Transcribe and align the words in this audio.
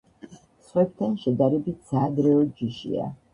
სხვებთან 0.69 1.13
შედარებით 1.25 1.85
საადრეო 1.91 2.41
ჯიშია. 2.63 3.07